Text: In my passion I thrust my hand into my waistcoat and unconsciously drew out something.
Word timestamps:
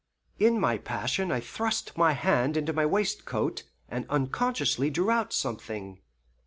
In 0.39 0.59
my 0.59 0.79
passion 0.79 1.31
I 1.31 1.41
thrust 1.41 1.95
my 1.95 2.13
hand 2.13 2.57
into 2.57 2.73
my 2.73 2.87
waistcoat 2.87 3.65
and 3.87 4.07
unconsciously 4.09 4.89
drew 4.89 5.11
out 5.11 5.31
something. 5.31 5.99